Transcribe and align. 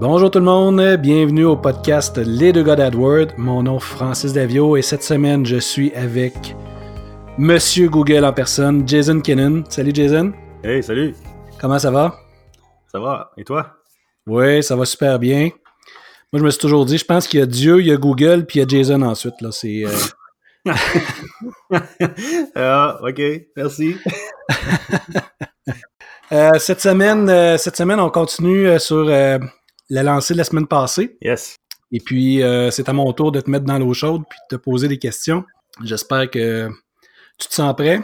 Bonjour 0.00 0.28
tout 0.28 0.40
le 0.40 0.44
monde, 0.44 0.96
bienvenue 0.96 1.44
au 1.44 1.56
podcast 1.56 2.18
Les 2.18 2.52
deux 2.52 2.64
gars 2.64 2.74
d'AdWord. 2.74 3.28
Mon 3.38 3.62
nom 3.62 3.76
est 3.76 3.80
Francis 3.80 4.32
Davio 4.32 4.76
et 4.76 4.82
cette 4.82 5.04
semaine 5.04 5.46
je 5.46 5.56
suis 5.56 5.94
avec 5.94 6.34
Monsieur 7.38 7.88
Google 7.88 8.24
en 8.24 8.32
personne, 8.32 8.86
Jason 8.88 9.20
Kinnon. 9.20 9.62
Salut 9.68 9.92
Jason. 9.94 10.32
Hey, 10.64 10.82
salut. 10.82 11.14
Comment 11.60 11.78
ça 11.78 11.92
va? 11.92 12.12
Ça 12.90 12.98
va. 12.98 13.30
Et 13.36 13.44
toi? 13.44 13.76
Oui, 14.26 14.64
ça 14.64 14.74
va 14.74 14.84
super 14.84 15.20
bien. 15.20 15.50
Moi, 16.32 16.40
je 16.40 16.44
me 16.44 16.50
suis 16.50 16.60
toujours 16.60 16.84
dit, 16.86 16.98
je 16.98 17.04
pense 17.04 17.28
qu'il 17.28 17.38
y 17.38 17.42
a 17.44 17.46
Dieu, 17.46 17.80
il 17.80 17.86
y 17.86 17.92
a 17.92 17.96
Google, 17.96 18.46
puis 18.46 18.58
il 18.58 18.62
y 18.62 18.64
a 18.64 18.66
Jason 18.66 19.00
ensuite. 19.02 19.40
Là, 19.40 19.52
c'est. 19.52 19.84
Euh, 19.84 20.72
ah, 22.56 22.98
ok, 23.00 23.22
merci. 23.56 23.96
Euh, 26.32 26.52
cette 26.58 26.80
semaine, 26.80 27.28
euh, 27.28 27.58
cette 27.58 27.76
semaine, 27.76 28.00
on 28.00 28.08
continue 28.08 28.80
sur 28.80 29.08
la 29.90 30.02
lancée 30.02 30.34
de 30.34 30.38
la 30.38 30.44
semaine 30.44 30.66
passée. 30.66 31.16
Yes. 31.20 31.56
Et 31.92 32.00
puis, 32.00 32.40
c'est 32.70 32.88
à 32.88 32.92
mon 32.92 33.12
tour 33.12 33.32
de 33.32 33.40
te 33.40 33.50
mettre 33.50 33.64
dans 33.64 33.78
l'eau 33.78 33.94
chaude 33.94 34.22
puis 34.28 34.38
de 34.50 34.56
te 34.56 34.60
poser 34.60 34.88
des 34.88 34.98
questions. 34.98 35.44
J'espère 35.82 36.30
que 36.30 36.68
tu 37.38 37.48
te 37.48 37.54
sens 37.54 37.74
prêt. 37.74 38.02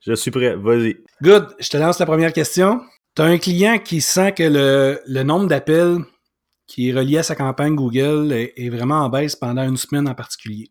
Je 0.00 0.14
suis 0.14 0.30
prêt. 0.30 0.56
Vas-y. 0.56 0.96
Good. 1.22 1.54
Je 1.58 1.68
te 1.68 1.76
lance 1.76 1.98
la 1.98 2.06
première 2.06 2.32
question. 2.32 2.80
Tu 3.14 3.22
as 3.22 3.26
un 3.26 3.38
client 3.38 3.78
qui 3.78 4.00
sent 4.00 4.32
que 4.32 4.42
le, 4.42 5.00
le 5.06 5.22
nombre 5.22 5.46
d'appels 5.46 5.98
qui 6.66 6.88
est 6.88 6.92
relié 6.92 7.18
à 7.18 7.22
sa 7.22 7.34
campagne 7.34 7.74
Google 7.74 8.32
est, 8.32 8.68
vraiment 8.68 9.00
en 9.00 9.08
baisse 9.08 9.36
pendant 9.36 9.62
une 9.62 9.76
semaine 9.76 10.08
en 10.08 10.14
particulier. 10.14 10.70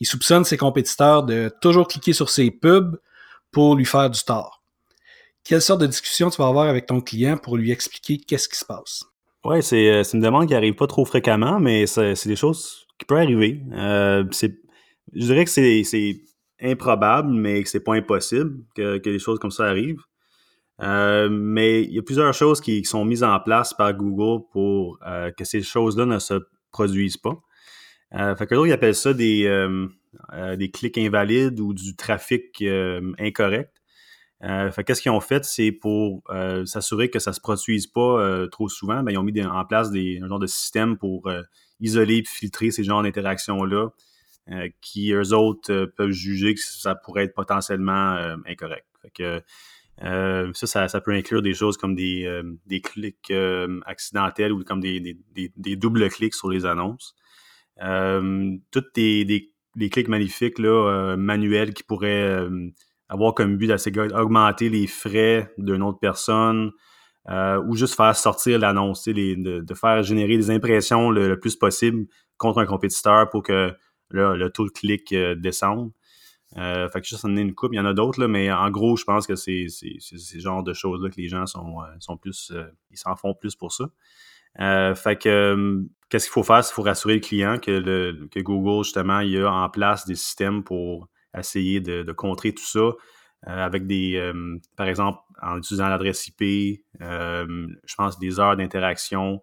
Il 0.00 0.06
soupçonne 0.06 0.44
ses 0.44 0.56
compétiteurs 0.56 1.22
de 1.22 1.50
toujours 1.60 1.88
cliquer 1.88 2.12
sur 2.12 2.28
ses 2.28 2.50
pubs 2.50 3.00
pour 3.50 3.76
lui 3.76 3.84
faire 3.84 4.10
du 4.10 4.22
tort. 4.22 4.62
Quelle 5.44 5.62
sorte 5.62 5.80
de 5.80 5.86
discussion 5.86 6.28
tu 6.28 6.38
vas 6.38 6.48
avoir 6.48 6.68
avec 6.68 6.86
ton 6.86 7.00
client 7.00 7.38
pour 7.38 7.56
lui 7.56 7.70
expliquer 7.70 8.18
qu'est-ce 8.18 8.48
qui 8.48 8.58
se 8.58 8.64
passe? 8.64 9.04
Oui, 9.48 9.62
c'est 9.62 10.02
une 10.12 10.20
demande 10.20 10.48
qui 10.48 10.54
n'arrive 10.54 10.74
pas 10.74 10.88
trop 10.88 11.04
fréquemment, 11.04 11.60
mais 11.60 11.86
c'est 11.86 12.26
des 12.26 12.34
choses 12.34 12.84
qui 12.98 13.06
peuvent 13.06 13.18
arriver. 13.18 13.62
Euh, 13.74 14.24
je 14.32 15.20
dirais 15.24 15.44
que 15.44 15.50
c'est 15.50 16.20
improbable, 16.60 17.30
mais 17.32 17.62
que 17.62 17.68
c'est 17.68 17.84
pas 17.84 17.94
impossible 17.94 18.64
que, 18.74 18.98
que 18.98 19.08
des 19.08 19.20
choses 19.20 19.38
comme 19.38 19.52
ça 19.52 19.66
arrivent. 19.66 20.02
Euh, 20.82 21.28
mais 21.30 21.84
il 21.84 21.92
y 21.92 21.98
a 22.00 22.02
plusieurs 22.02 22.34
choses 22.34 22.60
qui, 22.60 22.84
sont 22.84 23.04
mises 23.04 23.22
en 23.22 23.38
place 23.38 23.72
par 23.72 23.94
Google 23.94 24.44
pour 24.50 24.98
euh, 25.06 25.30
que 25.30 25.44
ces 25.44 25.62
choses-là 25.62 26.06
ne 26.06 26.18
se 26.18 26.34
produisent 26.72 27.16
pas. 27.16 27.40
Euh, 28.14 28.34
fait 28.34 28.48
que 28.48 28.66
ils 28.66 28.72
appellent 28.72 28.96
ça 28.96 29.14
des, 29.14 29.46
euh, 29.46 30.56
des 30.56 30.72
clics 30.72 30.98
invalides 30.98 31.60
ou 31.60 31.72
du 31.72 31.94
trafic 31.94 32.64
incorrect. 33.16 33.75
Fait 34.42 34.84
qu'est-ce 34.84 35.02
qu'ils 35.02 35.12
ont 35.12 35.20
fait, 35.20 35.44
c'est 35.44 35.72
pour 35.72 36.22
s'assurer 36.64 37.10
que 37.10 37.18
ça 37.18 37.32
se 37.32 37.40
produise 37.40 37.86
pas 37.86 38.46
trop 38.50 38.68
souvent, 38.68 39.02
ben, 39.02 39.12
ils 39.12 39.18
ont 39.18 39.22
mis 39.22 39.42
en 39.44 39.64
place 39.64 39.90
des, 39.90 40.20
un 40.22 40.28
genre 40.28 40.38
de 40.38 40.46
système 40.46 40.96
pour 40.98 41.30
isoler 41.80 42.18
et 42.18 42.24
filtrer 42.24 42.70
ces 42.70 42.84
genres 42.84 43.02
d'interactions-là 43.02 43.88
qui, 44.80 45.12
eux 45.12 45.32
autres, 45.32 45.86
peuvent 45.96 46.10
juger 46.10 46.54
que 46.54 46.60
ça 46.60 46.94
pourrait 46.94 47.24
être 47.24 47.34
potentiellement 47.34 48.36
incorrect. 48.46 48.86
Fait 49.02 49.10
que 49.10 49.42
euh, 50.02 50.50
ça, 50.52 50.88
ça, 50.88 51.00
peut 51.00 51.12
inclure 51.12 51.42
des 51.42 51.54
choses 51.54 51.76
comme 51.76 51.94
des, 51.94 52.26
euh, 52.26 52.42
des 52.66 52.80
clics 52.80 53.30
euh, 53.30 53.80
accidentels 53.86 54.52
ou 54.52 54.62
comme 54.62 54.80
des, 54.80 55.00
des, 55.00 55.52
des, 55.56 55.76
doubles 55.76 56.08
clics 56.10 56.34
sur 56.34 56.50
les 56.50 56.66
annonces. 56.66 57.14
toutes 58.70 58.94
des, 58.94 59.52
clics 59.90 60.08
magnifiques 60.08 60.58
là, 60.58 61.16
manuels 61.16 61.72
qui 61.72 61.82
pourraient 61.82 62.46
avoir 63.08 63.34
comme 63.34 63.56
but 63.56 63.68
d'augmenter 63.68 64.68
les 64.68 64.86
frais 64.86 65.52
d'une 65.58 65.82
autre 65.82 65.98
personne 65.98 66.72
ou 67.28 67.74
juste 67.74 67.96
faire 67.96 68.14
sortir 68.14 68.58
l'annonce, 68.58 69.04
de, 69.04 69.74
faire 69.74 70.02
générer 70.02 70.36
des 70.36 70.50
impressions 70.50 71.10
le, 71.10 71.38
plus 71.38 71.56
possible 71.56 72.06
contre 72.36 72.58
un 72.58 72.66
compétiteur 72.66 73.28
pour 73.30 73.42
que 73.42 73.72
le 74.10 74.48
taux 74.48 74.66
de 74.66 74.70
clic 74.70 75.14
descende. 75.14 75.90
Euh, 76.56 76.88
fait 76.88 77.00
que 77.00 77.08
ça 77.08 77.28
en 77.28 77.36
est 77.36 77.42
une 77.42 77.54
coupe. 77.54 77.72
Il 77.72 77.76
y 77.76 77.80
en 77.80 77.86
a 77.86 77.92
d'autres, 77.92 78.26
mais 78.26 78.50
en 78.50 78.70
gros, 78.70 78.96
je 78.96 79.04
pense 79.04 79.26
que 79.26 79.36
c'est 79.36 79.66
ce 79.68 80.38
genre 80.38 80.62
de 80.62 80.72
choses-là 80.72 81.10
que 81.10 81.20
les 81.20 81.28
gens 81.28 81.46
sont, 81.46 81.82
euh, 81.82 81.86
sont 81.98 82.16
plus. 82.16 82.50
Euh, 82.54 82.64
ils 82.90 82.98
s'en 82.98 83.16
font 83.16 83.34
plus 83.34 83.54
pour 83.56 83.72
ça. 83.72 83.84
Euh, 84.60 84.94
fait 84.94 85.16
que 85.16 85.84
qu'est-ce 86.08 86.26
qu'il 86.26 86.32
faut 86.32 86.42
faire? 86.42 86.60
Il 86.66 86.72
faut 86.72 86.82
rassurer 86.82 87.14
le 87.14 87.20
client 87.20 87.58
que, 87.58 88.26
que 88.28 88.40
Google, 88.40 88.84
justement, 88.84 89.20
il 89.20 89.32
y 89.32 89.38
a 89.38 89.50
en 89.50 89.68
place 89.68 90.06
des 90.06 90.14
systèmes 90.14 90.62
pour 90.62 91.08
essayer 91.40 91.80
de, 91.80 92.12
contrer 92.12 92.52
tout 92.52 92.64
ça. 92.64 92.92
avec 93.42 93.86
des, 93.86 94.32
par 94.76 94.88
exemple, 94.88 95.20
en 95.42 95.58
utilisant 95.58 95.88
l'adresse 95.88 96.26
IP, 96.28 96.80
je 97.00 97.94
pense 97.96 98.18
des 98.18 98.40
heures 98.40 98.56
d'interaction, 98.56 99.42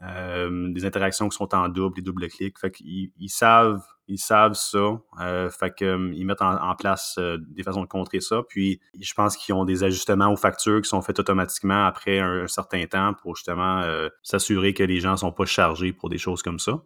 des 0.00 0.84
interactions 0.84 1.28
qui 1.28 1.36
sont 1.36 1.54
en 1.54 1.68
double, 1.68 1.96
des 1.96 2.02
doubles 2.02 2.28
clics. 2.28 2.58
Fait 2.58 2.70
qu'ils 2.70 3.10
ils 3.18 3.30
savent 3.30 3.82
ils 4.06 4.18
savent 4.18 4.54
ça. 4.54 5.00
Euh, 5.20 5.50
fait 5.50 5.74
qu'ils 5.74 5.86
euh, 5.86 6.24
mettent 6.24 6.42
en, 6.42 6.74
place 6.74 7.16
euh, 7.18 7.38
des 7.48 7.62
façons 7.62 7.82
de 7.82 7.88
contrer 7.88 8.20
ça. 8.20 8.42
Puis 8.48 8.80
je 9.00 9.14
pense 9.14 9.36
qu'ils 9.36 9.54
ont 9.54 9.64
des 9.64 9.82
ajustements 9.84 10.30
aux 10.30 10.36
factures 10.36 10.82
qui 10.82 10.88
sont 10.88 11.02
faits 11.02 11.18
automatiquement 11.18 11.86
après 11.86 12.18
un, 12.20 12.46
certain 12.46 12.84
temps 12.86 13.14
pour 13.14 13.36
justement 13.36 13.80
euh, 13.80 14.08
s'assurer 14.22 14.74
que 14.74 14.82
les 14.82 15.00
gens 15.00 15.16
sont 15.16 15.32
pas 15.32 15.46
chargés 15.46 15.92
pour 15.92 16.08
des 16.08 16.18
choses 16.18 16.42
comme 16.42 16.58
ça. 16.58 16.82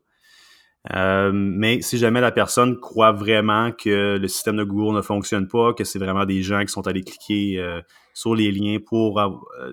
Mais 0.93 1.83
si 1.83 1.99
jamais 1.99 2.21
la 2.21 2.33
personne 2.33 2.79
croit 2.81 3.13
vraiment 3.13 3.73
que 3.73 4.17
le 4.19 4.29
système 4.29 4.57
de 4.57 4.65
Google 4.65 4.97
ne 4.97 5.03
fonctionne 5.03 5.49
pas, 5.49 5.75
que 5.75 5.85
c'est 5.85 5.99
vraiment 5.99 6.25
des 6.25 6.43
gens 6.43 6.61
qui 6.61 6.69
sont 6.69 6.87
allés 6.87 7.03
cliquer 7.03 7.63
sur 8.15 8.35
les 8.35 8.51
liens 8.51 8.79
pour 8.85 9.21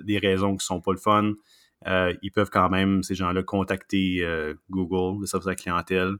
des 0.03 0.17
raisons 0.17 0.57
qui 0.57 0.65
sont 0.65 0.81
pas 0.81 0.91
le 0.91 0.97
fun, 0.97 1.31
ils 2.21 2.31
peuvent 2.33 2.49
quand 2.49 2.69
même, 2.69 3.01
ces 3.03 3.15
gens-là, 3.15 3.43
contacter 3.43 4.27
Google, 4.69 5.21
le 5.21 5.25
service 5.25 5.47
à 5.47 5.51
la 5.51 5.55
clientèle, 5.55 6.15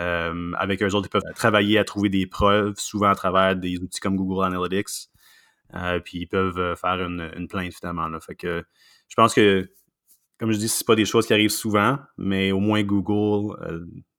euh, 0.00 0.52
avec 0.58 0.82
eux 0.82 0.94
autres, 0.94 1.06
ils 1.06 1.10
peuvent 1.10 1.34
travailler 1.34 1.78
à 1.78 1.84
trouver 1.84 2.08
des 2.08 2.26
preuves, 2.26 2.74
souvent 2.78 3.08
à 3.08 3.14
travers 3.14 3.56
des 3.56 3.78
outils 3.78 4.00
comme 4.00 4.16
Google 4.16 4.44
Analytics. 4.44 5.10
Euh, 5.74 6.00
puis 6.00 6.18
ils 6.18 6.26
peuvent 6.26 6.58
euh, 6.58 6.76
faire 6.76 7.00
une, 7.00 7.30
une, 7.36 7.48
plainte 7.48 7.74
finalement. 7.74 8.08
Là. 8.08 8.20
Fait 8.20 8.34
que 8.34 8.64
je 9.08 9.14
pense 9.14 9.34
que, 9.34 9.68
comme 10.38 10.52
je 10.52 10.58
dis, 10.58 10.68
c'est 10.68 10.86
pas 10.86 10.94
des 10.94 11.04
choses 11.04 11.26
qui 11.26 11.32
arrivent 11.32 11.50
souvent, 11.50 11.98
mais 12.18 12.52
au 12.52 12.60
moins 12.60 12.82
Google, 12.82 13.56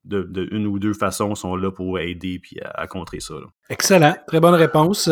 de, 0.06 0.48
une 0.52 0.68
ou 0.68 0.80
deux 0.80 0.94
façons, 0.94 1.36
sont 1.36 1.56
là 1.56 1.72
pour 1.72 2.00
aider 2.00 2.40
puis 2.40 2.58
à, 2.64 2.88
contrer 2.88 3.20
ça. 3.20 3.36
Excellent, 3.70 4.16
très 4.28 4.40
bonne 4.40 4.56
réponse. 4.56 5.10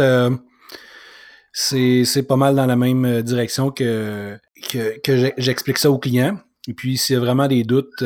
c'est 1.52 2.28
pas 2.28 2.36
mal 2.36 2.56
dans 2.56 2.66
la 2.66 2.76
même 2.76 3.22
direction 3.22 3.72
que, 3.72 4.38
que, 4.70 5.00
que 5.02 5.34
j'explique 5.38 5.78
ça 5.78 5.92
aux 5.92 6.00
clients. 6.00 6.38
Et 6.68 6.74
puis, 6.74 6.98
s'il 6.98 7.16
y 7.16 7.18
a 7.18 7.20
vraiment 7.20 7.48
des 7.48 7.64
doutes, 7.64 8.04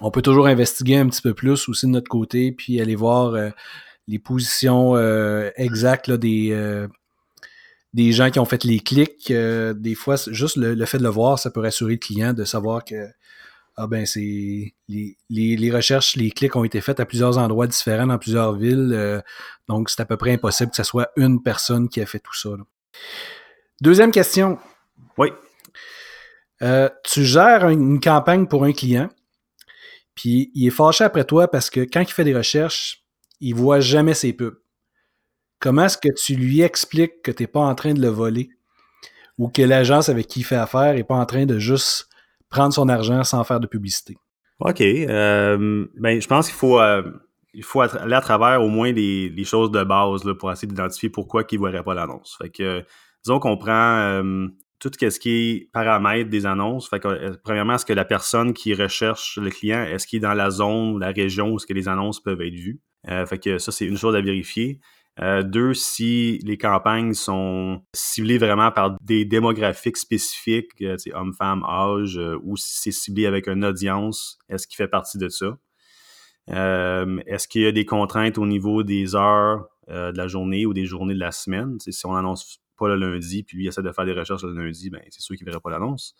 on 0.00 0.10
peut 0.10 0.22
toujours 0.22 0.46
investiguer 0.46 0.96
un 0.96 1.08
petit 1.08 1.22
peu 1.22 1.34
plus 1.34 1.68
aussi 1.68 1.86
de 1.86 1.90
notre 1.90 2.08
côté, 2.08 2.52
puis 2.52 2.80
aller 2.80 2.96
voir 2.96 3.34
euh, 3.34 3.50
les 4.08 4.18
positions 4.18 4.96
euh, 4.96 5.50
exactes 5.56 6.10
des, 6.10 6.50
euh, 6.52 6.86
des 7.94 8.12
gens 8.12 8.30
qui 8.30 8.38
ont 8.38 8.44
fait 8.44 8.64
les 8.64 8.80
clics. 8.80 9.32
des 9.32 9.94
fois, 9.94 10.16
juste 10.28 10.56
le, 10.56 10.84
fait 10.84 10.98
de 10.98 11.02
le 11.02 11.08
voir, 11.08 11.38
ça 11.38 11.50
peut 11.50 11.60
rassurer 11.60 11.92
le 11.92 11.98
client 11.98 12.32
de 12.32 12.44
savoir 12.44 12.84
que 12.84 13.08
ah 13.76 13.86
ben 13.86 14.06
c'est 14.06 14.74
les, 14.88 15.16
les, 15.28 15.70
recherches, 15.70 16.16
les 16.16 16.30
clics 16.30 16.56
ont 16.56 16.64
été 16.64 16.80
faits 16.80 17.00
à 17.00 17.04
plusieurs 17.04 17.38
endroits 17.38 17.66
différents 17.66 18.06
dans 18.06 18.18
plusieurs 18.18 18.54
villes. 18.54 19.22
donc, 19.68 19.90
c'est 19.90 20.00
à 20.00 20.06
peu 20.06 20.16
près 20.16 20.32
impossible 20.32 20.70
que 20.70 20.76
ce 20.76 20.82
soit 20.82 21.10
une 21.16 21.42
personne 21.42 21.88
qui 21.88 22.00
a 22.00 22.06
fait 22.06 22.20
tout 22.20 22.34
ça. 22.34 22.50
Deuxième 23.82 24.12
question. 24.12 24.58
Oui. 25.18 25.28
tu 27.04 27.24
gères 27.24 27.68
une 27.68 28.00
campagne 28.00 28.46
pour 28.46 28.64
un 28.64 28.72
client 28.72 29.10
puis 30.16 30.50
il 30.54 30.66
est 30.66 30.70
fâché 30.70 31.04
après 31.04 31.24
toi 31.24 31.48
parce 31.48 31.70
que 31.70 31.80
quand 31.80 32.00
il 32.00 32.10
fait 32.10 32.24
des 32.24 32.34
recherches, 32.34 33.04
il 33.40 33.54
voit 33.54 33.80
jamais 33.80 34.14
ses 34.14 34.32
pubs. 34.32 34.58
Comment 35.60 35.84
est-ce 35.84 35.98
que 35.98 36.08
tu 36.08 36.34
lui 36.34 36.62
expliques 36.62 37.22
que 37.22 37.30
tu 37.30 37.42
n'es 37.42 37.46
pas 37.46 37.60
en 37.60 37.74
train 37.74 37.94
de 37.94 38.00
le 38.00 38.08
voler 38.08 38.48
ou 39.38 39.48
que 39.48 39.62
l'agence 39.62 40.08
avec 40.08 40.26
qui 40.26 40.40
il 40.40 40.44
fait 40.44 40.56
affaire 40.56 40.94
n'est 40.94 41.04
pas 41.04 41.14
en 41.14 41.26
train 41.26 41.44
de 41.44 41.58
juste 41.58 42.08
prendre 42.48 42.72
son 42.72 42.88
argent 42.88 43.22
sans 43.24 43.42
faire 43.44 43.60
de 43.60 43.66
publicité? 43.66 44.16
OK. 44.60 44.80
Euh, 44.80 45.86
ben, 45.96 46.20
je 46.20 46.26
pense 46.26 46.46
qu'il 46.46 46.56
faut, 46.56 46.80
euh, 46.80 47.02
faut 47.62 47.80
aller 47.80 48.14
à 48.14 48.20
travers 48.20 48.62
au 48.62 48.68
moins 48.68 48.92
les, 48.92 49.44
choses 49.44 49.70
de 49.70 49.84
base 49.84 50.24
là, 50.24 50.34
pour 50.34 50.50
essayer 50.50 50.68
d'identifier 50.68 51.10
pourquoi 51.10 51.44
il 51.50 51.54
ne 51.54 51.58
voit 51.58 51.82
pas 51.82 51.94
l'annonce. 51.94 52.36
Fait 52.40 52.50
que, 52.50 52.84
disons 53.24 53.38
qu'on 53.38 53.56
prend 53.56 53.98
euh, 53.98 54.48
tout 54.78 54.90
ce 54.98 55.18
qui 55.18 55.30
est 55.30 55.70
paramètres 55.72 56.30
des 56.30 56.46
annonces. 56.46 56.90
Premièrement, 57.44 57.74
est-ce 57.74 57.86
que 57.86 57.92
la 57.92 58.04
personne 58.04 58.52
qui 58.54 58.74
recherche 58.74 59.38
le 59.42 59.50
client, 59.50 59.82
est-ce 59.82 60.06
qu'il 60.06 60.18
est 60.18 60.20
dans 60.20 60.34
la 60.34 60.50
zone, 60.50 61.00
la 61.00 61.10
région 61.10 61.50
où 61.50 61.58
ce 61.58 61.66
que 61.66 61.74
les 61.74 61.88
annonces 61.88 62.22
peuvent 62.22 62.40
être 62.40 62.54
vues? 62.54 62.80
Fait 63.26 63.38
que 63.38 63.58
ça, 63.58 63.70
c'est 63.70 63.86
une 63.86 63.96
chose 63.96 64.16
à 64.16 64.20
vérifier. 64.20 64.80
Euh, 65.20 65.42
deux, 65.42 65.72
si 65.72 66.38
les 66.44 66.58
campagnes 66.58 67.14
sont 67.14 67.82
ciblées 67.94 68.36
vraiment 68.36 68.70
par 68.70 68.96
des 69.00 69.24
démographiques 69.24 69.96
spécifiques, 69.96 70.70
euh, 70.82 70.96
hommes, 71.14 71.32
femmes, 71.32 71.64
âge, 71.64 72.20
ou 72.42 72.56
si 72.56 72.80
c'est 72.82 72.92
ciblé 72.92 73.26
avec 73.26 73.48
une 73.48 73.64
audience, 73.64 74.38
est-ce 74.48 74.66
qu'il 74.66 74.76
fait 74.76 74.88
partie 74.88 75.18
de 75.18 75.28
ça? 75.28 75.56
est-ce 76.48 77.48
qu'il 77.48 77.62
y 77.62 77.66
a 77.66 77.72
des 77.72 77.84
contraintes 77.84 78.38
au 78.38 78.46
niveau 78.46 78.84
des 78.84 79.16
heures 79.16 79.66
de 79.88 80.16
la 80.16 80.28
journée 80.28 80.64
ou 80.64 80.72
des 80.72 80.84
journées 80.84 81.14
de 81.14 81.18
la 81.18 81.32
semaine? 81.32 81.76
si 81.80 82.06
on 82.06 82.14
annonce 82.14 82.60
pas 82.78 82.86
le 82.86 82.94
lundi, 82.94 83.42
puis 83.42 83.56
lui 83.56 83.66
essaie 83.66 83.82
de 83.82 83.90
faire 83.90 84.04
des 84.04 84.12
recherches 84.12 84.44
le 84.44 84.52
lundi, 84.52 84.88
ben 84.88 85.00
c'est 85.10 85.22
sûr 85.22 85.34
qu'il 85.34 85.44
verra 85.44 85.58
pas 85.58 85.70
l'annonce. 85.70 86.14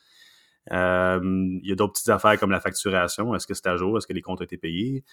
il 0.73 1.61
y 1.63 1.71
a 1.71 1.75
d'autres 1.77 1.93
petites 1.93 2.09
affaires 2.09 2.41
comme 2.41 2.51
la 2.51 2.59
facturation. 2.59 3.37
Est-ce 3.37 3.47
que 3.47 3.55
c'est 3.55 3.69
à 3.69 3.77
jour? 3.77 3.97
Est-ce 3.97 4.09
que 4.09 4.15
les 4.15 4.21
comptes 4.21 4.41
ont 4.41 4.45
été 4.45 4.57
payés? 4.57 5.05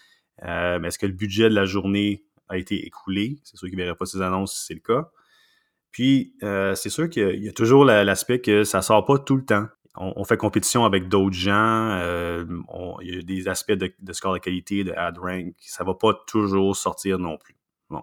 Est-ce 0.42 0.98
que 0.98 1.06
le 1.06 1.14
budget 1.14 1.48
de 1.48 1.54
la 1.54 1.66
journée 1.66 2.24
a 2.50 2.58
été 2.58 2.86
écoulé? 2.86 3.40
C'est 3.44 3.58
sûr 3.58 3.68
qu'il 3.68 3.78
ne 3.78 3.84
verrait 3.84 3.96
pas 3.96 4.06
ces 4.06 4.22
annonces 4.22 4.58
si 4.58 4.66
c'est 4.66 4.74
le 4.74 4.80
cas. 4.80 5.10
Puis, 5.92 6.36
c'est 6.42 6.90
sûr 6.90 7.10
qu'il 7.10 7.44
y, 7.44 7.48
a 7.48 7.52
toujours 7.52 7.86
l'aspect 7.86 8.42
que 8.42 8.64
ça 8.64 8.82
sort 8.82 9.06
pas 9.06 9.20
tout 9.20 9.36
le 9.36 9.46
temps 9.46 9.68
on, 9.96 10.24
fait 10.24 10.38
compétition 10.38 10.86
avec 10.86 11.08
d'autres 11.08 11.36
gens. 11.36 11.90
Euh, 11.92 12.46
il 13.02 13.16
y 13.16 13.20
a 13.20 13.22
des 13.22 13.48
aspects 13.48 13.74
de, 13.74 14.14
score 14.14 14.34
de 14.34 14.40
qualité, 14.40 14.84
de 14.84 14.92
ad 14.92 15.18
rank. 15.18 15.54
Ça 15.60 15.84
va 15.84 15.94
pas 15.94 16.14
toujours 16.28 16.76
sortir 16.76 17.20
non 17.20 17.38
plus. 17.38 17.56
Bon. 17.90 18.02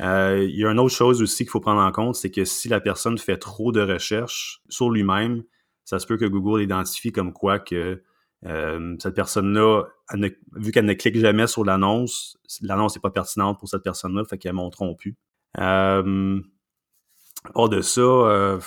Euh, 0.00 0.46
il 0.48 0.56
y 0.56 0.64
a 0.66 0.70
une 0.70 0.78
autre 0.78 0.94
chose 0.94 1.22
aussi 1.22 1.44
qu'il 1.44 1.50
faut 1.50 1.60
prendre 1.60 1.80
en 1.80 1.92
compte, 1.92 2.14
c'est 2.14 2.30
que 2.30 2.44
si 2.44 2.68
la 2.68 2.80
personne 2.80 3.16
fait 3.16 3.38
trop 3.38 3.72
de 3.72 3.80
recherches 3.80 4.60
sur 4.68 4.90
lui-même, 4.90 5.44
ça 5.84 5.98
se 5.98 6.06
peut 6.06 6.18
que 6.18 6.26
Google 6.26 6.62
identifie 6.62 7.12
comme 7.12 7.32
quoi 7.32 7.58
que 7.58 8.02
euh, 8.46 8.96
cette 9.00 9.14
personne-là, 9.14 9.84
vu 10.56 10.72
qu'elle 10.72 10.86
ne 10.86 10.94
clique 10.94 11.18
jamais 11.18 11.46
sur 11.46 11.64
l'annonce, 11.64 12.38
l'annonce 12.62 12.96
n'est 12.96 13.00
pas 13.00 13.10
pertinente 13.10 13.58
pour 13.58 13.68
cette 13.68 13.82
personne-là, 13.82 14.24
fait 14.24 14.38
qu'elle 14.38 14.52
ne 14.52 14.58
montreront 14.58 14.94
plus. 14.94 15.16
Euh, 15.58 16.40
hors 17.54 17.68
de 17.68 17.80
ça, 17.80 18.58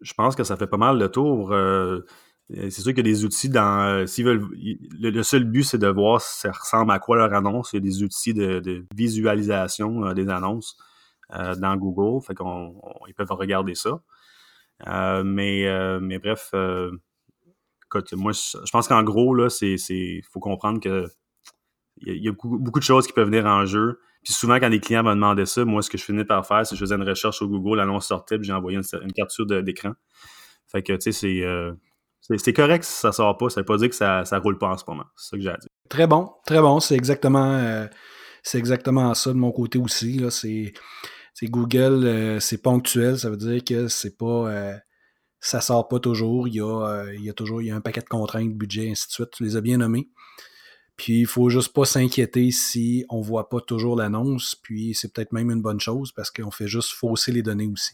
je 0.00 0.14
pense 0.14 0.36
que 0.36 0.44
ça 0.44 0.56
fait 0.56 0.66
pas 0.66 0.76
mal 0.76 0.98
le 0.98 1.08
tour. 1.10 1.52
Euh, 2.56 2.70
c'est 2.70 2.80
sûr 2.80 2.94
qu'il 2.94 3.06
y 3.06 3.10
a 3.10 3.12
des 3.12 3.24
outils 3.24 3.48
dans. 3.48 3.80
Euh, 3.80 4.06
s'ils 4.06 4.24
veulent. 4.24 4.46
Le, 5.00 5.22
seul 5.22 5.44
but, 5.44 5.64
c'est 5.64 5.78
de 5.78 5.88
voir 5.88 6.20
si 6.20 6.40
ça 6.40 6.50
ressemble 6.50 6.92
à 6.92 6.98
quoi 6.98 7.16
leur 7.16 7.32
annonce. 7.34 7.72
Il 7.72 7.76
y 7.76 7.78
a 7.78 7.80
des 7.80 8.02
outils 8.02 8.34
de, 8.34 8.86
visualisation 8.94 10.06
euh, 10.06 10.14
des 10.14 10.28
annonces 10.28 10.76
dans 11.30 11.76
Google. 11.76 12.24
Fait 12.24 12.34
qu'on 12.34 12.74
ils 13.06 13.14
peuvent 13.14 13.30
regarder 13.32 13.74
ça. 13.74 14.00
mais, 15.24 15.66
mais 16.00 16.18
bref, 16.18 16.52
moi, 18.12 18.32
je 18.32 18.70
pense 18.70 18.88
qu'en 18.88 19.02
gros, 19.02 19.34
là, 19.34 19.48
c'est. 19.48 19.76
Faut 20.30 20.40
comprendre 20.40 20.80
que 20.80 21.06
il 22.00 22.24
y, 22.24 22.28
a, 22.28 22.32
beaucoup, 22.32 22.78
de 22.78 22.84
choses 22.84 23.06
qui 23.06 23.12
peuvent 23.12 23.26
venir 23.26 23.46
en 23.46 23.66
jeu. 23.66 24.00
Puis 24.22 24.32
souvent, 24.32 24.58
quand 24.58 24.70
des 24.70 24.80
clients 24.80 25.02
me 25.02 25.14
demandaient 25.14 25.46
ça, 25.46 25.64
moi, 25.64 25.82
ce 25.82 25.90
que 25.90 25.98
je 25.98 26.04
finis 26.04 26.24
par 26.24 26.46
faire, 26.46 26.66
c'est 26.66 26.74
que 26.74 26.76
je 26.76 26.84
faisais 26.84 26.94
une 26.94 27.08
recherche 27.08 27.36
sur 27.36 27.48
Google, 27.48 27.78
l'annonce 27.78 28.06
sortait, 28.06 28.36
puis 28.36 28.46
j'ai 28.46 28.52
envoyé 28.52 28.78
une, 28.78 29.12
capture 29.12 29.46
d'écran. 29.46 29.92
Fait 30.66 30.82
que, 30.82 30.92
tu 30.94 31.12
sais, 31.12 31.42
euh, 31.42 31.72
c'est, 32.20 32.38
c'est 32.38 32.52
correct 32.52 32.84
si 32.84 32.92
ça 32.92 33.12
sort 33.12 33.36
pas. 33.36 33.48
Ça 33.48 33.60
veut 33.60 33.64
pas 33.64 33.76
dire 33.78 33.88
que 33.88 33.94
ça, 33.94 34.24
ça 34.24 34.38
roule 34.38 34.58
pas 34.58 34.68
en 34.68 34.76
ce 34.76 34.84
moment. 34.86 35.04
C'est 35.16 35.30
ça 35.30 35.36
que 35.36 35.42
j'ai 35.42 35.50
à 35.50 35.56
dire. 35.56 35.68
Très 35.88 36.06
bon, 36.06 36.30
très 36.44 36.60
bon. 36.60 36.80
C'est 36.80 36.94
exactement, 36.94 37.54
euh, 37.54 37.86
c'est 38.42 38.58
exactement 38.58 39.14
ça 39.14 39.30
de 39.30 39.38
mon 39.38 39.52
côté 39.52 39.78
aussi. 39.78 40.18
Là. 40.18 40.30
C'est, 40.30 40.74
c'est 41.32 41.46
Google, 41.46 42.04
euh, 42.04 42.40
c'est 42.40 42.62
ponctuel. 42.62 43.18
Ça 43.18 43.30
veut 43.30 43.36
dire 43.36 43.64
que 43.64 43.88
c'est 43.88 44.16
pas 44.18 44.78
ça 45.40 45.60
sort 45.60 45.88
pas 45.88 46.00
toujours. 46.00 46.48
Il 46.48 46.54
y 46.54 46.60
a, 46.60 47.04
il 47.14 47.24
y 47.24 47.30
a 47.30 47.32
toujours 47.32 47.62
il 47.62 47.66
y 47.66 47.70
a 47.70 47.76
un 47.76 47.80
paquet 47.80 48.00
de 48.00 48.08
contraintes, 48.08 48.54
budget, 48.54 48.90
ainsi 48.90 49.06
de 49.08 49.12
suite. 49.12 49.30
Tu 49.30 49.44
les 49.44 49.56
as 49.56 49.60
bien 49.60 49.78
nommés. 49.78 50.08
Puis 50.98 51.20
il 51.20 51.26
faut 51.26 51.48
juste 51.48 51.72
pas 51.72 51.84
s'inquiéter 51.84 52.50
si 52.50 53.06
on 53.08 53.20
voit 53.20 53.48
pas 53.48 53.60
toujours 53.60 53.96
l'annonce, 53.96 54.56
puis 54.56 54.94
c'est 54.94 55.12
peut-être 55.12 55.32
même 55.32 55.50
une 55.50 55.62
bonne 55.62 55.80
chose 55.80 56.10
parce 56.10 56.30
qu'on 56.30 56.50
fait 56.50 56.66
juste 56.66 56.90
fausser 56.90 57.30
les 57.30 57.40
données 57.40 57.68
aussi. 57.72 57.92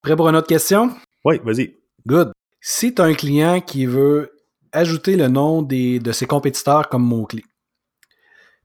Prêt 0.00 0.16
pour 0.16 0.28
une 0.30 0.36
autre 0.36 0.46
question? 0.46 0.90
Oui, 1.26 1.38
vas-y. 1.44 1.76
Good. 2.06 2.32
Si 2.60 2.94
tu 2.94 3.02
as 3.02 3.04
un 3.04 3.12
client 3.12 3.60
qui 3.60 3.84
veut 3.84 4.32
ajouter 4.72 5.16
le 5.16 5.28
nom 5.28 5.60
des, 5.60 6.00
de 6.00 6.10
ses 6.10 6.26
compétiteurs 6.26 6.88
comme 6.88 7.04
mot-clé, 7.04 7.44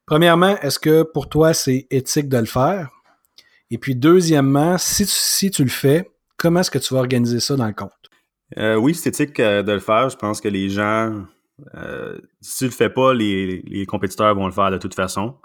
premièrement, 0.05 0.57
est-ce 0.61 0.79
que 0.79 1.03
pour 1.03 1.27
toi 1.27 1.53
c'est 1.53 1.85
éthique 1.91 2.29
de 2.29 2.37
le 2.37 2.45
faire? 2.45 2.89
Et 3.69 3.77
puis 3.77 3.95
deuxièmement, 3.95 4.77
si 4.77 5.05
tu, 5.05 5.11
si 5.11 5.51
tu 5.51 5.61
le 5.61 5.69
fais, 5.69 6.09
comment 6.37 6.61
est-ce 6.61 6.71
que 6.71 6.79
tu 6.79 6.93
vas 6.93 7.01
organiser 7.01 7.41
ça 7.41 7.57
dans 7.57 7.67
le 7.67 7.73
compte? 7.73 7.91
Euh, 8.57 8.75
oui, 8.75 8.93
c'est 8.93 9.09
éthique 9.09 9.39
euh, 9.39 9.63
de 9.63 9.71
le 9.71 9.79
faire. 9.79 10.09
Je 10.09 10.17
pense 10.17 10.41
que 10.41 10.47
les 10.47 10.69
gens 10.69 11.25
euh, 11.75 12.17
si 12.41 12.59
tu 12.59 12.65
le 12.65 12.71
fais 12.71 12.89
pas, 12.89 13.13
les, 13.13 13.85
compétiteurs 13.87 14.33
vont 14.35 14.45
le 14.45 14.51
faire 14.51 14.71
de 14.71 14.77
toute 14.77 14.95
façon. 14.95 15.37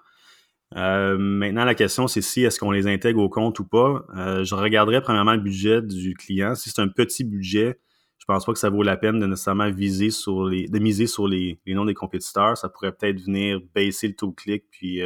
Euh, 0.76 1.16
maintenant, 1.18 1.64
la 1.64 1.74
question, 1.74 2.08
c'est 2.08 2.20
si 2.20 2.44
est-ce 2.44 2.58
qu'on 2.58 2.70
les 2.70 2.86
intègre 2.86 3.20
au 3.20 3.28
compte 3.28 3.58
ou 3.58 3.64
pas. 3.64 4.04
Je 4.14 4.54
regarderai 4.54 5.00
premièrement 5.00 5.32
le 5.32 5.40
budget 5.40 5.82
du 5.82 6.14
client. 6.14 6.54
Si 6.54 6.70
c'est 6.70 6.80
un 6.80 6.88
petit 6.88 7.24
budget, 7.24 7.78
je 8.18 8.24
pense 8.26 8.44
pas 8.44 8.52
que 8.52 8.58
ça 8.58 8.70
vaut 8.70 8.82
la 8.82 8.96
peine 8.96 9.18
de 9.18 9.26
nécessairement 9.26 9.70
sur 10.10 10.44
les, 10.46 10.68
de 10.68 10.78
miser 10.78 11.06
sur 11.06 11.26
les, 11.28 11.60
noms 11.66 11.86
des 11.86 11.94
compétiteurs. 11.94 12.56
Ça 12.56 12.68
pourrait 12.68 12.92
peut-être 12.92 13.20
venir 13.20 13.60
baisser 13.74 14.08
le 14.08 14.14
taux 14.14 14.28
de 14.28 14.34
clic 14.34 14.64
puis 14.70 15.02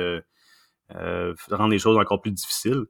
rendre 0.89 1.69
les 1.69 1.79
choses 1.79 1.97
encore 1.97 2.21
plus 2.21 2.33
difficiles. 2.33 2.85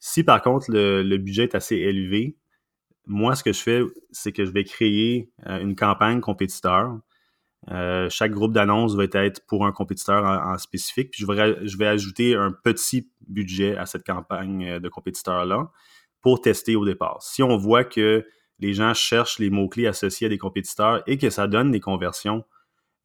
Si 0.00 0.22
par 0.22 0.42
contre 0.42 0.66
le 0.70 1.16
budget 1.16 1.44
est 1.44 1.54
assez 1.54 1.76
élevé, 1.76 2.36
moi, 3.08 3.34
ce 3.34 3.42
que 3.42 3.52
je 3.52 3.60
fais, 3.60 3.82
c'est 4.12 4.32
que 4.32 4.44
je 4.44 4.50
vais 4.50 4.64
créer 4.64 5.30
une 5.46 5.74
campagne 5.74 6.20
compétiteur 6.20 6.98
euh, 7.70 8.08
chaque 8.08 8.30
groupe 8.30 8.52
d'annonces 8.52 8.94
va 8.94 9.04
être 9.04 9.44
pour 9.46 9.66
un 9.66 9.72
compétiteur 9.72 10.24
en, 10.24 10.56
spécifique. 10.58 11.10
Puis 11.10 11.22
je 11.22 11.30
vais, 11.30 11.66
je 11.66 11.76
vais 11.76 11.86
ajouter 11.86 12.34
un 12.34 12.52
petit 12.52 13.10
budget 13.26 13.76
à 13.76 13.84
cette 13.84 14.04
campagne 14.04 14.66
euh, 14.66 14.80
de 14.80 14.88
compétiteurs-là 14.88 15.70
pour 16.22 16.40
tester 16.40 16.76
au 16.76 16.84
départ. 16.84 17.18
Si 17.22 17.42
on 17.42 17.56
voit 17.56 17.84
que 17.84 18.24
les 18.58 18.74
gens 18.74 18.94
cherchent 18.94 19.38
les 19.38 19.50
mots-clés 19.50 19.86
associés 19.86 20.26
à 20.26 20.30
des 20.30 20.38
compétiteurs 20.38 21.02
et 21.06 21.18
que 21.18 21.30
ça 21.30 21.46
donne 21.46 21.70
des 21.70 21.80
conversions, 21.80 22.44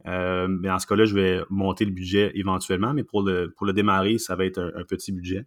euh, 0.08 0.48
ben, 0.48 0.72
dans 0.72 0.80
ce 0.80 0.88
cas-là, 0.88 1.06
je 1.06 1.16
vais 1.16 1.42
monter 1.50 1.86
le 1.86 1.92
budget 1.92 2.32
éventuellement, 2.36 2.94
mais 2.94 3.04
pour 3.04 3.22
le, 3.22 3.54
pour 3.56 3.66
le 3.66 3.74
démarrer, 3.74 4.18
ça 4.18 4.36
va 4.36 4.46
être 4.46 4.60
un, 4.60 4.84
petit 4.84 5.12
budget. 5.12 5.46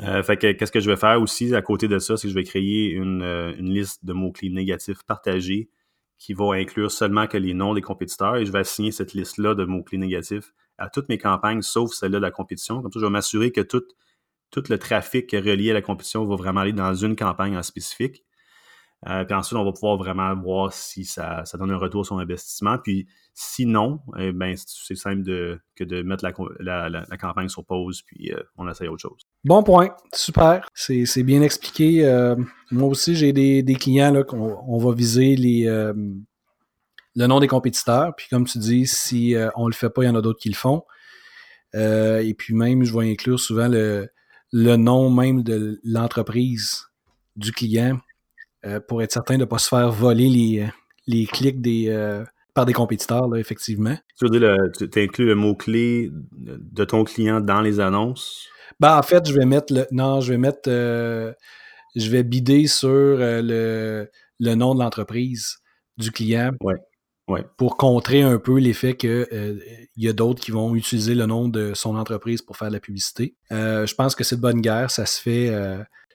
Fait 0.00 0.36
que 0.36 0.52
qu'est-ce 0.52 0.72
que 0.72 0.80
je 0.80 0.90
vais 0.90 0.96
faire 0.96 1.20
aussi 1.20 1.54
à 1.54 1.62
côté 1.62 1.88
de 1.88 1.98
ça, 1.98 2.16
c'est 2.16 2.28
que 2.28 2.30
je 2.30 2.38
vais 2.38 2.44
créer 2.44 2.90
une, 2.90 3.22
une 3.22 3.72
liste 3.72 4.04
de 4.04 4.12
mots-clés 4.12 4.50
négatifs 4.50 5.02
partagés 5.06 5.70
qui 6.18 6.34
va 6.34 6.54
inclure 6.54 6.90
seulement 6.90 7.26
que 7.26 7.36
les 7.36 7.54
noms 7.54 7.74
des 7.74 7.82
compétiteurs 7.82 8.36
et 8.36 8.46
je 8.46 8.52
vais 8.52 8.60
assigner 8.60 8.92
cette 8.92 9.12
liste-là 9.12 9.54
de 9.54 9.64
mots-clés 9.64 9.98
négatifs 9.98 10.52
à 10.78 10.88
toutes 10.88 11.08
mes 11.08 11.18
campagnes, 11.18 11.62
sauf 11.62 11.92
celle-là 11.92 12.18
de 12.18 12.22
la 12.22 12.30
compétition. 12.30 12.82
Comme 12.82 12.92
ça, 12.92 13.00
je 13.00 13.04
vais 13.04 13.10
m'assurer 13.10 13.52
que 13.52 13.60
tout, 13.60 13.84
tout 14.50 14.64
le 14.68 14.78
trafic 14.78 15.30
relié 15.32 15.70
à 15.70 15.74
la 15.74 15.82
compétition 15.82 16.24
va 16.24 16.36
vraiment 16.36 16.60
aller 16.60 16.72
dans 16.72 16.94
une 16.94 17.16
campagne 17.16 17.56
en 17.56 17.62
spécifique. 17.62 18.24
Euh, 19.06 19.24
puis 19.24 19.34
ensuite, 19.34 19.58
on 19.58 19.64
va 19.64 19.72
pouvoir 19.72 19.98
vraiment 19.98 20.34
voir 20.34 20.72
si 20.72 21.04
ça, 21.04 21.44
ça, 21.44 21.58
donne 21.58 21.70
un 21.70 21.76
retour 21.76 22.06
sur 22.06 22.18
investissement. 22.18 22.78
Puis 22.78 23.06
sinon, 23.34 24.00
eh 24.18 24.32
ben, 24.32 24.54
c'est 24.56 24.94
simple 24.94 25.22
de, 25.22 25.60
que 25.74 25.84
de 25.84 26.02
mettre 26.02 26.24
la, 26.24 26.88
la, 26.88 27.04
la, 27.06 27.16
campagne 27.18 27.48
sur 27.48 27.64
pause, 27.64 28.02
puis 28.02 28.32
euh, 28.32 28.42
on 28.56 28.68
essaye 28.68 28.88
autre 28.88 29.02
chose. 29.02 29.25
Bon 29.46 29.62
point, 29.62 29.90
super. 30.12 30.68
C'est 30.74 31.22
bien 31.22 31.40
expliqué. 31.40 32.04
Euh, 32.04 32.34
moi 32.70 32.88
aussi, 32.88 33.14
j'ai 33.14 33.32
des, 33.32 33.74
clients 33.74 34.22
qu'on 34.24 34.58
on 34.66 34.78
va 34.78 34.92
viser 34.92 35.36
les, 35.36 35.64
le 37.14 37.26
nom 37.26 37.40
des 37.40 37.46
compétiteurs. 37.46 38.14
Puis 38.16 38.26
comme 38.28 38.44
tu 38.44 38.58
dis, 38.58 38.86
si 38.86 39.36
on 39.54 39.68
le 39.68 39.72
fait 39.72 39.88
pas, 39.88 40.02
il 40.02 40.06
y 40.06 40.08
en 40.10 40.16
a 40.16 40.20
d'autres 40.20 40.40
qui 40.40 40.48
le 40.48 40.56
font. 40.56 40.82
et 41.74 42.34
puis 42.36 42.54
même, 42.54 42.82
je 42.82 42.92
vais 42.92 43.08
inclure 43.10 43.38
souvent 43.38 43.68
le, 43.68 44.08
le 44.52 44.76
nom 44.76 45.10
même 45.10 45.42
de 45.42 45.80
l'entreprise 45.84 46.86
du 47.36 47.52
client 47.52 47.98
euh, 48.64 48.80
pour 48.80 49.02
être 49.02 49.12
certain 49.12 49.34
de 49.34 49.40
ne 49.40 49.44
pas 49.44 49.58
se 49.58 49.68
faire 49.68 49.90
voler 49.90 50.28
les, 50.28 50.60
euh, 50.62 50.66
les 51.06 51.26
clics 51.26 51.60
des, 51.60 51.86
euh, 51.88 52.24
par 52.54 52.66
des 52.66 52.72
compétiteurs, 52.72 53.34
effectivement. 53.36 53.96
Tu 54.18 54.26
veux 54.26 54.30
dire, 54.30 54.56
tu 54.72 55.00
inclus 55.00 55.26
le 55.26 55.34
mot-clé 55.34 56.10
de 56.12 56.84
ton 56.84 57.04
client 57.04 57.40
dans 57.40 57.60
les 57.60 57.80
annonces? 57.80 58.48
Ben, 58.80 58.96
en 58.96 59.02
fait, 59.02 59.26
je 59.26 59.32
vais 59.32 59.46
mettre 59.46 59.72
le. 59.72 59.86
Non, 59.90 60.20
je 60.20 60.32
vais 60.32 60.38
mettre. 60.38 60.68
je 60.68 62.10
vais 62.10 62.22
bider 62.22 62.66
sur 62.66 62.88
le, 62.88 64.10
le, 64.38 64.54
nom 64.54 64.74
de 64.74 64.80
l'entreprise 64.80 65.58
du 65.96 66.10
client. 66.10 66.52
Ouais. 66.60 66.76
Ouais. 67.28 67.44
Pour 67.56 67.76
contrer 67.76 68.22
un 68.22 68.38
peu 68.38 68.58
l'effet 68.60 68.94
qu'il 68.94 69.26
il 69.96 70.04
y 70.04 70.08
a 70.08 70.12
d'autres 70.12 70.40
qui 70.40 70.52
vont 70.52 70.76
utiliser 70.76 71.16
le 71.16 71.26
nom 71.26 71.48
de 71.48 71.74
son 71.74 71.96
entreprise 71.96 72.40
pour 72.40 72.56
faire 72.56 72.68
de 72.68 72.74
la 72.74 72.80
publicité. 72.80 73.34
je 73.50 73.94
pense 73.94 74.14
que 74.14 74.22
c'est 74.22 74.36
de 74.36 74.40
bonne 74.40 74.60
guerre, 74.60 74.92
ça 74.92 75.06
se 75.06 75.20
fait, 75.20 75.52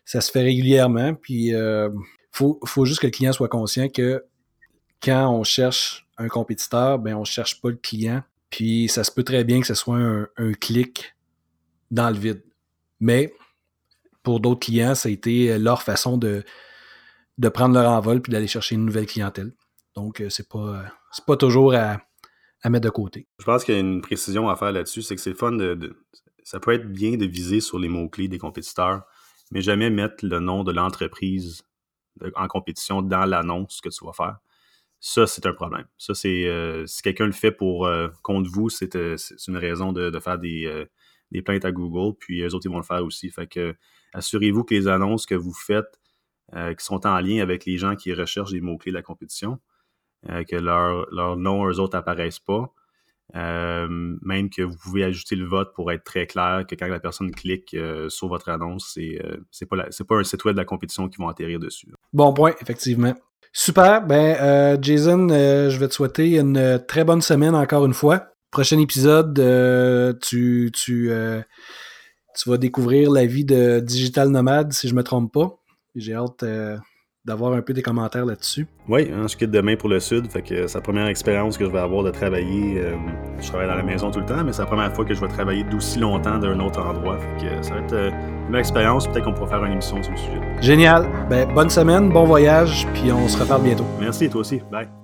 ça 0.05 0.21
se 0.21 0.31
fait 0.31 0.41
régulièrement. 0.41 1.13
Puis 1.15 1.51
faut, 2.31 2.61
faut 2.65 2.85
juste 2.85 3.01
que 3.01 3.07
le 3.07 3.11
client 3.11 3.33
soit 3.33 3.49
conscient 3.49 3.89
que 3.89 4.23
quand 5.01 5.29
on 5.31 5.43
cherche 5.43 6.07
un 6.17 6.27
compétiteur, 6.27 6.99
ben 6.99 7.15
on 7.15 7.23
cherche 7.23 7.59
pas 7.61 7.69
le 7.69 7.75
client. 7.75 8.23
Puis 8.49 8.87
ça 8.87 9.03
se 9.03 9.11
peut 9.11 9.23
très 9.23 9.43
bien 9.43 9.61
que 9.61 9.67
ce 9.67 9.73
soit 9.73 9.97
un, 9.97 10.53
clic 10.53 11.15
dans 11.89 12.09
le 12.09 12.17
vide. 12.17 12.43
Mais 13.01 13.33
pour 14.23 14.39
d'autres 14.39 14.61
clients, 14.61 14.95
ça 14.95 15.09
a 15.09 15.11
été 15.11 15.57
leur 15.57 15.81
façon 15.81 16.17
de, 16.17 16.43
de 17.37 17.49
prendre 17.49 17.73
leur 17.73 17.91
envol 17.91 18.21
puis 18.21 18.31
d'aller 18.31 18.47
chercher 18.47 18.75
une 18.75 18.85
nouvelle 18.85 19.07
clientèle. 19.07 19.51
Donc, 19.95 20.21
euh, 20.21 20.29
c'est 20.29 20.47
pas, 20.47 20.85
c'est 21.11 21.25
pas 21.25 21.35
toujours 21.35 21.73
à, 21.73 21.99
mettre 22.69 22.85
de 22.85 22.89
côté. 22.89 23.27
Je 23.39 23.43
pense 23.43 23.65
qu'il 23.65 23.73
y 23.73 23.77
a 23.77 23.81
une 23.81 24.01
précision 24.01 24.47
à 24.47 24.55
faire 24.55 24.71
là-dessus, 24.71 25.01
c'est 25.01 25.15
que 25.15 25.21
c'est 25.21 25.33
fun 25.33 25.51
de, 25.51 25.97
Ça 26.43 26.59
peut 26.59 26.71
être 26.71 26.87
bien 26.87 27.17
de 27.17 27.25
viser 27.25 27.59
sur 27.59 27.79
les 27.79 27.89
mots-clés 27.89 28.29
des 28.29 28.37
compétiteurs, 28.37 29.03
mais 29.51 29.61
jamais 29.61 29.89
mettre 29.89 30.25
le 30.25 30.39
nom 30.39 30.63
de 30.63 30.71
l'entreprise 30.71 31.63
en 32.35 32.47
compétition 32.47 33.01
dans 33.01 33.25
l'annonce 33.25 33.81
que 33.81 33.89
tu 33.89 34.05
vas 34.05 34.13
faire. 34.13 34.37
Ça, 34.99 35.25
c'est 35.25 35.47
un 35.47 35.53
problème. 35.53 35.87
Ça, 35.97 36.13
c'est 36.13 36.45
euh, 36.45 36.85
si 36.85 37.01
quelqu'un 37.01 37.25
le 37.25 37.31
fait 37.31 37.51
pour 37.51 37.87
euh, 37.87 38.09
contre 38.21 38.49
vous, 38.51 38.69
c'est 38.69 38.95
euh, 38.95 39.15
une 39.47 39.57
raison 39.57 39.91
de, 39.93 40.19
faire 40.19 40.37
des, 40.37 40.87
des, 41.31 41.41
plaintes 41.41 41.65
à 41.65 41.71
Google, 41.71 42.15
puis 42.19 42.41
eux 42.41 42.53
autres, 42.53 42.65
ils 42.65 42.71
vont 42.71 42.77
le 42.77 42.83
faire 42.83 43.03
aussi. 43.03 43.29
Fait 43.29 43.47
que 43.47 43.75
assurez-vous 44.13 44.63
que 44.63 44.73
les 44.73 44.87
annonces 44.87 45.25
que 45.25 45.35
vous 45.35 45.53
faites, 45.53 45.99
qui 46.53 46.83
sont 46.83 47.07
en 47.07 47.19
lien 47.21 47.41
avec 47.41 47.65
les 47.65 47.77
gens 47.77 47.95
qui 47.95 48.13
recherchent 48.13 48.51
des 48.51 48.59
mots-clés 48.59 48.91
de 48.91 48.97
la 48.97 49.01
compétition, 49.01 49.59
que 50.27 50.55
leur, 50.57 51.07
leur 51.13 51.37
nom, 51.37 51.65
eux 51.65 51.79
autres, 51.79 51.97
apparaissent 51.97 52.39
pas. 52.39 52.73
même 53.33 54.49
que 54.49 54.61
vous 54.61 54.75
pouvez 54.77 55.05
ajouter 55.05 55.37
le 55.37 55.45
vote 55.45 55.73
pour 55.73 55.93
être 55.93 56.03
très 56.03 56.27
clair 56.27 56.65
que 56.67 56.75
quand 56.75 56.87
la 56.87 56.99
personne 56.99 57.31
clique 57.31 57.75
sur 58.09 58.27
votre 58.27 58.49
annonce, 58.49 58.91
c'est 58.93 59.21
c'est 59.49 59.65
pas, 59.65 59.77
pas 60.07 60.15
un 60.17 60.23
site 60.23 60.43
web 60.43 60.55
de 60.55 60.59
la 60.59 60.65
compétition 60.65 61.07
qui 61.07 61.17
vont 61.17 61.29
atterrir 61.29 61.59
dessus. 61.59 61.87
Bon 62.11 62.33
point, 62.33 62.53
effectivement. 62.59 63.13
Super. 63.53 64.05
Ben, 64.05 64.81
Jason, 64.81 65.29
je 65.29 65.77
vais 65.77 65.87
te 65.87 65.93
souhaiter 65.93 66.37
une 66.37 66.83
très 66.85 67.03
bonne 67.03 67.21
semaine 67.21 67.55
encore 67.55 67.85
une 67.85 67.93
fois. 67.93 68.30
Prochain 68.51 68.79
épisode, 68.79 69.33
tu, 70.21 70.71
tu, 70.73 71.11
tu 72.37 72.49
vas 72.49 72.57
découvrir 72.57 73.11
la 73.11 73.25
vie 73.25 73.45
de 73.45 73.79
Digital 73.79 74.29
Nomade, 74.29 74.73
si 74.73 74.87
je 74.87 74.95
me 74.95 75.03
trompe 75.03 75.31
pas. 75.33 75.57
J'ai 75.95 76.13
hâte 76.13 76.43
euh, 76.43 76.77
d'avoir 77.25 77.53
un 77.53 77.61
peu 77.61 77.73
des 77.73 77.81
commentaires 77.81 78.25
là-dessus. 78.25 78.67
Oui, 78.87 79.09
hein, 79.13 79.27
je 79.27 79.35
quitte 79.35 79.51
demain 79.51 79.75
pour 79.75 79.89
le 79.89 79.99
Sud, 79.99 80.31
fait 80.31 80.41
que 80.41 80.67
c'est 80.67 80.77
la 80.77 80.81
première 80.81 81.07
expérience 81.07 81.57
que 81.57 81.65
je 81.65 81.69
vais 81.69 81.79
avoir 81.79 82.03
de 82.03 82.11
travailler. 82.11 82.79
Euh, 82.79 82.95
je 83.39 83.47
travaille 83.47 83.67
dans 83.67 83.75
la 83.75 83.83
maison 83.83 84.09
tout 84.09 84.19
le 84.19 84.25
temps, 84.25 84.43
mais 84.43 84.53
c'est 84.53 84.61
la 84.61 84.67
première 84.67 84.93
fois 84.93 85.05
que 85.05 85.13
je 85.13 85.19
vais 85.19 85.27
travailler 85.27 85.63
d'aussi 85.65 85.99
longtemps 85.99 86.39
d'un 86.39 86.59
autre 86.59 86.81
endroit. 86.81 87.17
Fait 87.19 87.45
que 87.45 87.65
ça 87.65 87.73
va 87.73 87.81
être 87.81 87.93
euh, 87.93 88.11
une 88.47 88.55
expérience, 88.55 89.07
peut-être 89.07 89.25
qu'on 89.25 89.33
pourra 89.33 89.49
faire 89.49 89.65
une 89.65 89.73
émission 89.73 90.01
sur 90.01 90.11
le 90.11 90.17
sujet. 90.17 90.41
Génial. 90.61 91.09
Ben, 91.29 91.53
bonne 91.53 91.69
semaine, 91.69 92.09
bon 92.09 92.23
voyage, 92.23 92.87
puis 92.93 93.11
on 93.11 93.27
se 93.27 93.37
reparle 93.37 93.63
bientôt. 93.63 93.85
Merci, 93.99 94.29
toi 94.29 94.41
aussi. 94.41 94.61
Bye. 94.71 95.00